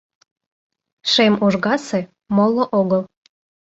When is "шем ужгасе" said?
1.11-2.01